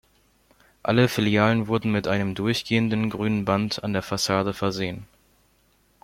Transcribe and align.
Alle 0.81 1.07
Filialen 1.07 1.67
wurden 1.67 1.91
mit 1.91 2.07
einem 2.07 2.33
durchgehenden 2.33 3.11
grünen 3.11 3.45
Band 3.45 3.83
an 3.83 3.93
der 3.93 4.01
Fassade 4.01 4.51
versehen. 4.51 5.05